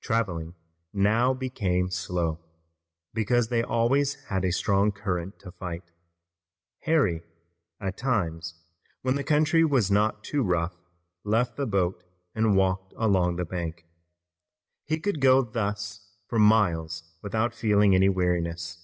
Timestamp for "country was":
9.22-9.90